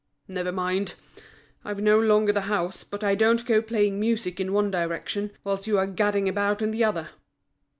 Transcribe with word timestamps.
Never 0.27 0.51
mind! 0.51 0.95
I've 1.63 1.79
no 1.79 1.99
longer 1.99 2.33
the 2.33 2.41
house, 2.49 2.83
but 2.83 3.03
I 3.03 3.13
don't 3.13 3.45
go 3.45 3.61
playing 3.61 3.99
music 3.99 4.39
in 4.39 4.51
one 4.51 4.71
direction, 4.71 5.29
whilst 5.43 5.67
you 5.67 5.77
are 5.77 5.85
gadding 5.85 6.27
about 6.27 6.63
in 6.63 6.71
the 6.71 6.83
other. 6.83 7.09